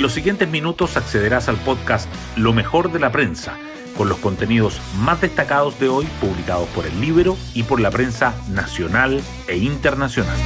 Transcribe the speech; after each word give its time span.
En 0.00 0.04
los 0.04 0.14
siguientes 0.14 0.48
minutos 0.48 0.96
accederás 0.96 1.50
al 1.50 1.58
podcast 1.58 2.08
Lo 2.34 2.54
mejor 2.54 2.90
de 2.90 2.98
la 2.98 3.12
prensa, 3.12 3.58
con 3.98 4.08
los 4.08 4.16
contenidos 4.16 4.80
más 4.98 5.20
destacados 5.20 5.78
de 5.78 5.90
hoy 5.90 6.06
publicados 6.22 6.66
por 6.70 6.86
el 6.86 6.98
libro 7.02 7.36
y 7.52 7.64
por 7.64 7.80
la 7.80 7.90
prensa 7.90 8.34
nacional 8.50 9.20
e 9.46 9.58
internacional. 9.58 10.38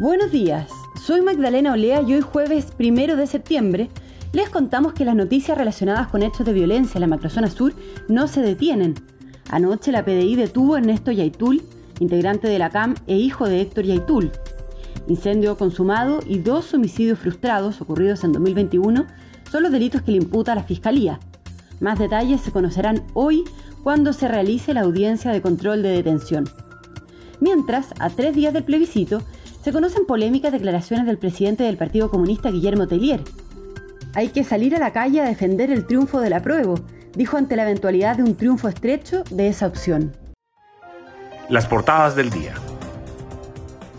Buenos 0.00 0.32
días, 0.32 0.70
soy 1.04 1.20
Magdalena 1.20 1.74
Olea 1.74 2.00
y 2.00 2.14
hoy 2.14 2.22
jueves 2.22 2.72
primero 2.74 3.16
de 3.16 3.26
septiembre 3.26 3.90
les 4.32 4.48
contamos 4.48 4.94
que 4.94 5.04
las 5.04 5.16
noticias 5.16 5.58
relacionadas 5.58 6.08
con 6.08 6.22
hechos 6.22 6.46
de 6.46 6.54
violencia 6.54 6.96
en 6.96 7.02
la 7.02 7.08
macrozona 7.08 7.50
sur 7.50 7.74
no 8.08 8.26
se 8.26 8.40
detienen. 8.40 8.94
Anoche 9.50 9.92
la 9.92 10.02
PDI 10.02 10.34
detuvo 10.36 10.76
a 10.76 10.78
Ernesto 10.78 11.12
Yaitul, 11.12 11.62
integrante 12.00 12.48
de 12.48 12.58
la 12.58 12.70
CAM 12.70 12.94
e 13.06 13.16
hijo 13.16 13.46
de 13.46 13.60
Héctor 13.60 13.84
Yaitul. 13.84 14.32
Incendio 15.08 15.56
consumado 15.56 16.20
y 16.26 16.38
dos 16.38 16.72
homicidios 16.74 17.18
frustrados 17.18 17.80
ocurridos 17.80 18.24
en 18.24 18.32
2021 18.32 19.06
son 19.50 19.62
los 19.62 19.72
delitos 19.72 20.02
que 20.02 20.10
le 20.10 20.18
imputa 20.18 20.54
la 20.54 20.64
Fiscalía. 20.64 21.20
Más 21.80 21.98
detalles 21.98 22.40
se 22.40 22.52
conocerán 22.52 23.04
hoy 23.14 23.44
cuando 23.82 24.12
se 24.12 24.28
realice 24.28 24.74
la 24.74 24.82
audiencia 24.82 25.30
de 25.30 25.42
control 25.42 25.82
de 25.82 25.90
detención. 25.90 26.48
Mientras, 27.40 27.94
a 28.00 28.10
tres 28.10 28.34
días 28.34 28.52
del 28.52 28.64
plebiscito, 28.64 29.22
se 29.62 29.72
conocen 29.72 30.06
polémicas 30.06 30.52
declaraciones 30.52 31.06
del 31.06 31.18
presidente 31.18 31.64
del 31.64 31.76
Partido 31.76 32.10
Comunista 32.10 32.50
Guillermo 32.50 32.86
Tellier, 32.86 33.22
hay 34.16 34.30
que 34.30 34.44
salir 34.44 34.74
a 34.74 34.78
la 34.78 34.94
calle 34.94 35.20
a 35.20 35.26
defender 35.26 35.70
el 35.70 35.84
triunfo 35.84 36.20
del 36.20 36.32
apruebo, 36.32 36.76
dijo 37.14 37.36
ante 37.36 37.54
la 37.54 37.64
eventualidad 37.64 38.16
de 38.16 38.22
un 38.22 38.34
triunfo 38.34 38.66
estrecho 38.66 39.24
de 39.30 39.48
esa 39.48 39.66
opción. 39.66 40.16
Las 41.50 41.66
portadas 41.66 42.16
del 42.16 42.30
día. 42.30 42.54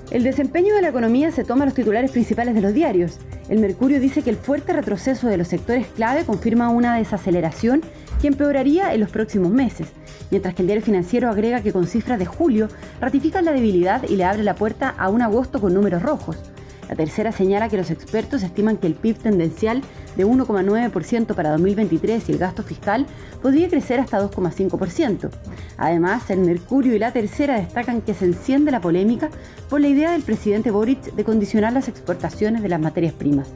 El 0.10 0.24
desempeño 0.24 0.74
de 0.74 0.82
la 0.82 0.88
economía 0.88 1.32
se 1.32 1.44
toma 1.44 1.66
los 1.66 1.74
titulares 1.74 2.12
principales 2.12 2.56
de 2.56 2.62
los 2.62 2.74
diarios. 2.74 3.18
El 3.50 3.60
Mercurio 3.60 4.00
dice 4.00 4.22
que 4.22 4.30
el 4.30 4.38
fuerte 4.38 4.72
retroceso 4.72 5.28
de 5.28 5.36
los 5.36 5.50
sectores 5.50 5.88
clave 5.88 6.24
confirma 6.24 6.70
una 6.70 6.96
desaceleración 6.96 7.82
que 8.22 8.28
empeoraría 8.28 8.94
en 8.94 9.02
los 9.02 9.10
próximos 9.10 9.52
meses, 9.52 9.90
mientras 10.32 10.56
que 10.56 10.62
el 10.62 10.68
diario 10.68 10.86
financiero 10.86 11.30
agrega 11.30 11.62
que 11.62 11.74
con 11.74 11.88
cifras 11.88 12.20
de 12.20 12.26
julio 12.26 12.70
ratifican 13.02 13.44
la 13.44 13.52
debilidad 13.52 14.04
y 14.08 14.16
le 14.16 14.24
abre 14.24 14.44
la 14.44 14.56
puerta 14.56 14.96
a 14.98 15.10
un 15.10 15.22
agosto 15.22 15.60
con 15.60 15.74
números 15.74 16.02
rojos. 16.02 16.38
La 16.90 16.96
tercera 16.96 17.32
señala 17.32 17.70
que 17.70 17.78
los 17.78 17.92
expertos 17.92 18.44
estiman 18.44 18.78
que 18.78 18.88
el 18.88 18.94
PIB 18.94 19.18
tendencial 19.18 19.82
de 20.16 20.26
1,9% 20.26 21.36
para 21.36 21.52
2023 21.52 22.30
y 22.30 22.32
el 22.32 22.38
gasto 22.38 22.64
fiscal 22.64 23.06
podría 23.42 23.68
crecer 23.68 24.00
hasta 24.00 24.22
2,5%. 24.22 25.30
Además, 25.78 26.30
el 26.30 26.40
Mercurio 26.40 26.96
y 26.96 27.00
la 27.00 27.12
tercera 27.12 27.60
destacan 27.60 28.02
que 28.02 28.14
se 28.14 28.26
enciende 28.26 28.72
la 28.72 28.82
polémica 28.82 29.30
por 29.70 29.82
la 29.82 29.90
idea 29.90 30.12
del 30.12 30.24
presidente 30.24 30.72
Boric 30.72 31.14
de 31.14 31.24
condicionar 31.24 31.74
las 31.74 31.88
exportaciones 31.88 32.62
de 32.62 32.70
las 32.70 32.80
materias 32.80 33.14
primas. 33.14 33.50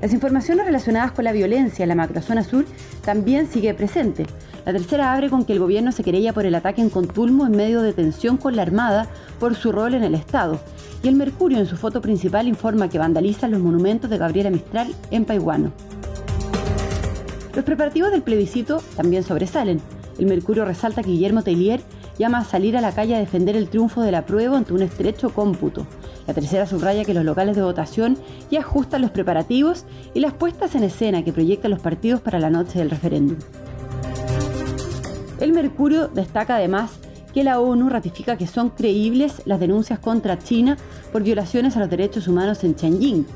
Las 0.00 0.12
informaciones 0.12 0.64
relacionadas 0.64 1.10
con 1.10 1.24
la 1.24 1.32
violencia 1.32 1.82
en 1.82 1.88
la 1.88 1.96
macrozona 1.96 2.44
sur 2.44 2.64
también 3.04 3.48
sigue 3.48 3.74
presente. 3.74 4.26
La 4.68 4.74
tercera 4.74 5.14
abre 5.14 5.30
con 5.30 5.46
que 5.46 5.54
el 5.54 5.60
gobierno 5.60 5.92
se 5.92 6.04
querella 6.04 6.34
por 6.34 6.44
el 6.44 6.54
ataque 6.54 6.82
en 6.82 6.90
Contulmo 6.90 7.46
en 7.46 7.52
medio 7.52 7.80
de 7.80 7.94
tensión 7.94 8.36
con 8.36 8.54
la 8.54 8.60
Armada 8.60 9.08
por 9.40 9.54
su 9.54 9.72
rol 9.72 9.94
en 9.94 10.02
el 10.02 10.14
Estado 10.14 10.60
y 11.02 11.08
el 11.08 11.14
Mercurio 11.14 11.56
en 11.58 11.64
su 11.64 11.78
foto 11.78 12.02
principal 12.02 12.46
informa 12.46 12.90
que 12.90 12.98
vandalizan 12.98 13.50
los 13.50 13.62
monumentos 13.62 14.10
de 14.10 14.18
Gabriela 14.18 14.50
Mistral 14.50 14.94
en 15.10 15.24
Paiguano. 15.24 15.72
Los 17.54 17.64
preparativos 17.64 18.10
del 18.10 18.20
plebiscito 18.20 18.82
también 18.94 19.22
sobresalen. 19.22 19.80
El 20.18 20.26
Mercurio 20.26 20.66
resalta 20.66 21.02
que 21.02 21.12
Guillermo 21.12 21.42
Tellier 21.42 21.80
llama 22.18 22.40
a 22.40 22.44
salir 22.44 22.76
a 22.76 22.82
la 22.82 22.92
calle 22.92 23.14
a 23.14 23.20
defender 23.20 23.56
el 23.56 23.70
triunfo 23.70 24.02
de 24.02 24.12
la 24.12 24.26
prueba 24.26 24.58
ante 24.58 24.74
un 24.74 24.82
estrecho 24.82 25.30
cómputo. 25.30 25.86
La 26.26 26.34
tercera 26.34 26.66
subraya 26.66 27.06
que 27.06 27.14
los 27.14 27.24
locales 27.24 27.56
de 27.56 27.62
votación 27.62 28.18
ya 28.50 28.60
ajustan 28.60 29.00
los 29.00 29.12
preparativos 29.12 29.86
y 30.12 30.20
las 30.20 30.34
puestas 30.34 30.74
en 30.74 30.84
escena 30.84 31.24
que 31.24 31.32
proyectan 31.32 31.70
los 31.70 31.80
partidos 31.80 32.20
para 32.20 32.38
la 32.38 32.50
noche 32.50 32.80
del 32.80 32.90
referéndum. 32.90 33.38
El 35.40 35.52
Mercurio 35.52 36.08
destaca 36.08 36.56
además 36.56 36.98
que 37.32 37.44
la 37.44 37.60
ONU 37.60 37.88
ratifica 37.88 38.36
que 38.36 38.46
son 38.46 38.70
creíbles 38.70 39.42
las 39.44 39.60
denuncias 39.60 39.98
contra 39.98 40.38
China 40.38 40.76
por 41.12 41.22
violaciones 41.22 41.76
a 41.76 41.80
los 41.80 41.90
derechos 41.90 42.26
humanos 42.26 42.64
en 42.64 42.74
Tianjin, 42.74 43.26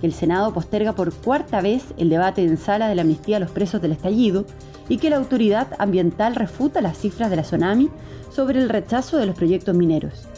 que 0.00 0.06
el 0.06 0.12
Senado 0.12 0.52
posterga 0.52 0.94
por 0.94 1.12
cuarta 1.12 1.60
vez 1.60 1.82
el 1.96 2.08
debate 2.08 2.44
en 2.44 2.56
sala 2.58 2.88
de 2.88 2.94
la 2.94 3.02
amnistía 3.02 3.38
a 3.38 3.40
los 3.40 3.50
presos 3.50 3.82
del 3.82 3.92
estallido 3.92 4.44
y 4.88 4.98
que 4.98 5.10
la 5.10 5.16
autoridad 5.16 5.68
ambiental 5.78 6.36
refuta 6.36 6.80
las 6.80 6.98
cifras 6.98 7.30
de 7.30 7.36
la 7.36 7.42
Tsunami 7.42 7.90
sobre 8.30 8.60
el 8.60 8.68
rechazo 8.68 9.16
de 9.16 9.26
los 9.26 9.34
proyectos 9.34 9.74
mineros. 9.74 10.28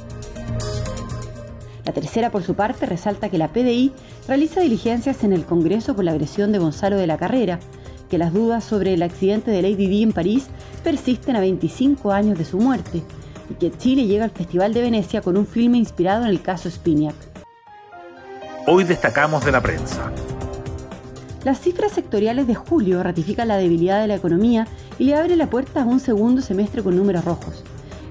La 1.84 1.92
tercera, 1.92 2.30
por 2.30 2.42
su 2.42 2.54
parte, 2.54 2.86
resalta 2.86 3.28
que 3.28 3.38
la 3.38 3.48
PDI 3.48 3.92
realiza 4.28 4.60
diligencias 4.60 5.24
en 5.24 5.32
el 5.32 5.44
Congreso 5.44 5.94
por 5.94 6.04
la 6.04 6.12
agresión 6.12 6.52
de 6.52 6.58
Gonzalo 6.58 6.96
de 6.96 7.06
la 7.06 7.18
Carrera, 7.18 7.58
que 8.08 8.18
las 8.18 8.32
dudas 8.32 8.64
sobre 8.64 8.94
el 8.94 9.02
accidente 9.02 9.50
de 9.50 9.62
Lady 9.62 9.86
Di 9.86 10.02
en 10.02 10.12
París 10.12 10.48
persisten 10.80 11.36
a 11.36 11.40
25 11.40 12.12
años 12.12 12.38
de 12.38 12.44
su 12.44 12.58
muerte 12.58 13.02
y 13.48 13.54
que 13.54 13.70
Chile 13.76 14.06
llega 14.06 14.24
al 14.24 14.30
Festival 14.30 14.72
de 14.74 14.82
Venecia 14.82 15.20
con 15.20 15.36
un 15.36 15.46
filme 15.46 15.78
inspirado 15.78 16.24
en 16.24 16.30
el 16.30 16.42
caso 16.42 16.70
Spiniak. 16.70 17.14
Hoy 18.66 18.84
destacamos 18.84 19.44
de 19.44 19.52
la 19.52 19.60
prensa. 19.60 20.12
Las 21.44 21.60
cifras 21.60 21.92
sectoriales 21.92 22.46
de 22.46 22.54
julio 22.54 23.02
ratifican 23.02 23.48
la 23.48 23.56
debilidad 23.56 24.00
de 24.00 24.06
la 24.06 24.14
economía 24.14 24.66
y 24.98 25.04
le 25.04 25.14
abre 25.14 25.36
la 25.36 25.48
puerta 25.48 25.82
a 25.82 25.86
un 25.86 25.98
segundo 25.98 26.42
semestre 26.42 26.82
con 26.82 26.96
números 26.96 27.24
rojos. 27.24 27.64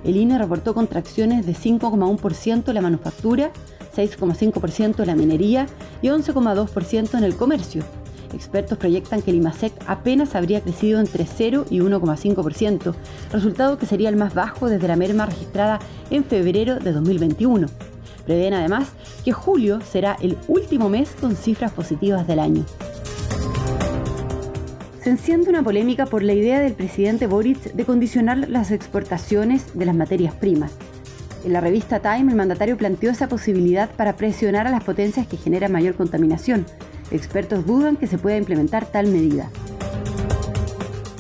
El 0.03 0.18
INE 0.18 0.40
reportó 0.40 0.74
contracciones 0.74 1.46
de 1.46 1.53
5,1% 1.53 2.68
en 2.69 2.74
la 2.74 2.81
manufactura, 2.81 3.51
6,5% 3.96 5.01
en 5.01 5.07
la 5.07 5.16
minería 5.16 5.68
y 6.01 6.07
11,2% 6.07 7.18
en 7.18 7.24
el 7.24 7.36
comercio, 7.36 7.84
Expertos 8.34 8.78
proyectan 8.78 9.22
que 9.22 9.31
el 9.31 9.38
IMASEC 9.38 9.73
apenas 9.88 10.35
habría 10.35 10.62
crecido 10.62 11.00
entre 11.00 11.25
0 11.25 11.66
y 11.69 11.79
1,5%, 11.79 12.94
resultado 13.31 13.78
que 13.78 13.85
sería 13.85 14.09
el 14.09 14.16
más 14.16 14.34
bajo 14.34 14.69
desde 14.69 14.88
la 14.88 14.95
merma 14.95 15.25
registrada 15.25 15.79
en 16.09 16.23
febrero 16.23 16.79
de 16.79 16.91
2021. 16.91 17.68
Prevén 18.25 18.53
además 18.53 18.89
que 19.25 19.31
julio 19.31 19.79
será 19.81 20.16
el 20.22 20.38
último 20.47 20.89
mes 20.89 21.16
con 21.19 21.35
cifras 21.35 21.72
positivas 21.72 22.28
del 22.28 22.39
año. 22.39 22.63
Se 25.01 25.09
enciende 25.09 25.50
una 25.50 25.63
polémica 25.63 26.06
por 26.06 26.23
la 26.23 26.34
idea 26.34 26.59
del 26.59 26.73
presidente 26.73 27.25
Boric 27.25 27.73
de 27.73 27.85
condicionar 27.85 28.50
las 28.50 28.69
exportaciones 28.72 29.73
de 29.73 29.85
las 29.85 29.95
materias 29.95 30.35
primas. 30.35 30.73
En 31.45 31.53
la 31.53 31.61
revista 31.61 32.00
Time, 32.00 32.31
el 32.31 32.38
mandatario 32.38 32.77
planteó 32.77 33.11
esa 33.11 33.29
posibilidad 33.29 33.89
para 33.91 34.16
presionar 34.16 34.67
a 34.67 34.72
las 34.72 34.83
potencias 34.83 35.27
que 35.27 35.38
generan 35.38 35.72
mayor 35.72 35.95
contaminación, 35.95 36.66
Expertos 37.11 37.66
dudan 37.66 37.95
que 37.95 38.07
se 38.07 38.17
pueda 38.17 38.38
implementar 38.38 38.85
tal 38.85 39.07
medida. 39.07 39.50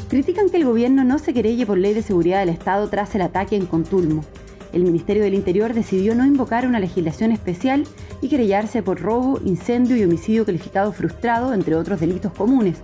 Critican 0.07 0.49
que 0.49 0.57
el 0.57 0.65
gobierno 0.65 1.03
no 1.03 1.19
se 1.19 1.33
querelle 1.33 1.65
por 1.65 1.77
ley 1.77 1.93
de 1.93 2.01
seguridad 2.01 2.39
del 2.39 2.49
Estado 2.49 2.87
tras 2.89 3.13
el 3.15 3.21
ataque 3.21 3.55
en 3.55 3.65
Contulmo. 3.65 4.23
El 4.71 4.83
Ministerio 4.83 5.23
del 5.23 5.33
Interior 5.33 5.73
decidió 5.73 6.13
no 6.13 6.25
invocar 6.25 6.67
una 6.67 6.79
legislación 6.79 7.31
especial 7.31 7.85
y 8.21 8.29
querellarse 8.29 8.83
por 8.83 9.01
robo, 9.01 9.39
incendio 9.43 9.97
y 9.97 10.03
homicidio 10.03 10.45
calificado 10.45 10.91
frustrado, 10.91 11.53
entre 11.53 11.75
otros 11.75 11.99
delitos 11.99 12.33
comunes. 12.33 12.77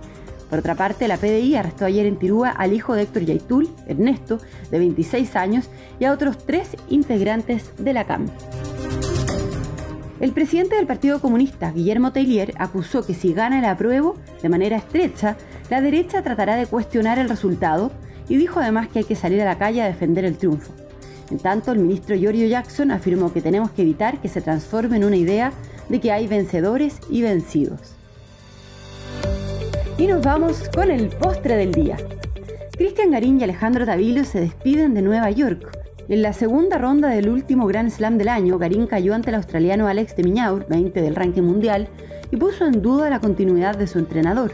Por 0.48 0.60
otra 0.60 0.74
parte, 0.74 1.08
la 1.08 1.16
PDI 1.16 1.56
arrestó 1.56 1.84
ayer 1.84 2.06
en 2.06 2.16
Tirúa 2.16 2.50
al 2.50 2.72
hijo 2.72 2.94
de 2.94 3.02
Héctor 3.02 3.24
Yaitul, 3.24 3.68
Ernesto, 3.88 4.38
de 4.70 4.78
26 4.78 5.34
años, 5.36 5.68
y 5.98 6.04
a 6.04 6.12
otros 6.12 6.38
tres 6.38 6.76
integrantes 6.88 7.72
de 7.78 7.92
la 7.92 8.06
CAM. 8.06 8.26
El 10.20 10.32
presidente 10.32 10.76
del 10.76 10.86
Partido 10.86 11.20
Comunista, 11.20 11.72
Guillermo 11.72 12.12
Tellier, 12.12 12.54
acusó 12.58 13.04
que 13.04 13.12
si 13.12 13.34
gana 13.34 13.58
el 13.58 13.64
apruebo 13.66 14.16
de 14.40 14.48
manera 14.48 14.76
estrecha, 14.76 15.36
la 15.68 15.82
derecha 15.82 16.22
tratará 16.22 16.56
de 16.56 16.66
cuestionar 16.66 17.18
el 17.18 17.28
resultado 17.28 17.90
y 18.28 18.36
dijo 18.36 18.60
además 18.60 18.88
que 18.88 19.00
hay 19.00 19.04
que 19.04 19.14
salir 19.14 19.42
a 19.42 19.44
la 19.44 19.58
calle 19.58 19.82
a 19.82 19.86
defender 19.86 20.24
el 20.24 20.38
triunfo. 20.38 20.72
En 21.30 21.38
tanto, 21.38 21.72
el 21.72 21.80
ministro 21.80 22.16
Giorgio 22.16 22.46
Jackson 22.46 22.92
afirmó 22.92 23.32
que 23.32 23.42
tenemos 23.42 23.72
que 23.72 23.82
evitar 23.82 24.20
que 24.20 24.28
se 24.28 24.40
transforme 24.40 24.96
en 24.96 25.04
una 25.04 25.16
idea 25.16 25.52
de 25.88 26.00
que 26.00 26.12
hay 26.12 26.28
vencedores 26.28 26.98
y 27.10 27.22
vencidos. 27.22 27.95
Y 29.98 30.06
nos 30.06 30.22
vamos 30.22 30.68
con 30.74 30.90
el 30.90 31.08
postre 31.08 31.56
del 31.56 31.72
día. 31.72 31.96
Cristian 32.76 33.10
Garín 33.10 33.40
y 33.40 33.44
Alejandro 33.44 33.86
Davilo 33.86 34.24
se 34.24 34.40
despiden 34.40 34.94
de 34.94 35.02
Nueva 35.02 35.30
York 35.30 35.76
en 36.08 36.22
la 36.22 36.32
segunda 36.32 36.78
ronda 36.78 37.08
del 37.08 37.28
último 37.28 37.66
Grand 37.66 37.90
Slam 37.90 38.16
del 38.16 38.28
año, 38.28 38.58
Garín 38.58 38.86
cayó 38.86 39.12
ante 39.12 39.30
el 39.30 39.34
australiano 39.34 39.88
Alex 39.88 40.14
de 40.14 40.22
Miñaur, 40.22 40.64
20 40.68 41.02
del 41.02 41.16
ranking 41.16 41.42
mundial, 41.42 41.88
y 42.30 42.36
puso 42.36 42.64
en 42.64 42.80
duda 42.80 43.10
la 43.10 43.18
continuidad 43.18 43.76
de 43.76 43.88
su 43.88 43.98
entrenador. 43.98 44.52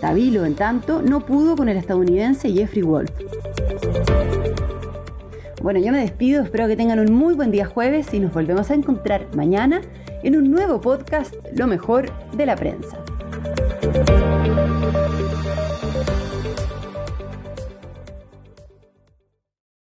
Tabilo, 0.00 0.44
en 0.44 0.56
tanto, 0.56 1.00
no 1.00 1.24
pudo 1.24 1.54
con 1.54 1.68
el 1.68 1.76
estadounidense 1.76 2.50
Jeffrey 2.50 2.82
Wolf. 2.82 3.10
Bueno, 5.62 5.78
yo 5.78 5.92
me 5.92 6.00
despido, 6.00 6.42
espero 6.42 6.66
que 6.66 6.76
tengan 6.76 6.98
un 6.98 7.12
muy 7.12 7.34
buen 7.34 7.52
día 7.52 7.66
jueves 7.66 8.12
y 8.12 8.18
nos 8.18 8.34
volvemos 8.34 8.68
a 8.72 8.74
encontrar 8.74 9.28
mañana 9.36 9.82
en 10.24 10.36
un 10.36 10.50
nuevo 10.50 10.80
podcast, 10.80 11.34
Lo 11.54 11.68
mejor 11.68 12.10
de 12.32 12.46
la 12.46 12.56
prensa. 12.56 12.98
嗯。 13.92 15.69